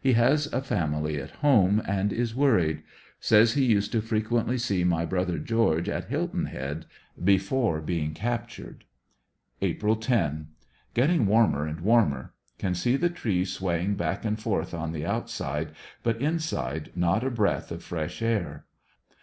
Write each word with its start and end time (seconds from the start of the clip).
He 0.00 0.14
has 0.14 0.46
a 0.46 0.62
family 0.62 1.20
at 1.20 1.30
home 1.44 1.82
and 1.86 2.10
is 2.10 2.34
worried. 2.34 2.82
Says 3.20 3.52
he 3.52 3.66
used 3.66 3.92
to 3.92 4.00
frequently 4.00 4.56
see 4.56 4.82
my 4.82 5.04
brother 5.04 5.36
George 5.38 5.90
at 5.90 6.06
Hilton 6.08 6.46
Head, 6.46 6.86
before 7.22 7.82
being 7.82 8.14
captured. 8.14 8.84
April 9.60 9.94
10.— 9.94 10.48
Getting 10.94 11.26
warmer 11.26 11.66
and 11.66 11.80
warmer. 11.82 12.32
Can 12.56 12.74
see 12.74 12.96
the 12.96 13.10
trees 13.10 13.52
sway 13.52 13.82
ing 13.82 13.94
bacK 13.94 14.24
and 14.24 14.40
forth 14.40 14.72
on 14.72 14.92
the 14.92 15.04
outside, 15.04 15.72
but 16.02 16.18
inside 16.18 16.90
not 16.96 17.22
a 17.22 17.30
breath 17.30 17.70
of 17.70 17.84
fresh 17.84 18.22
air. 18.22 18.64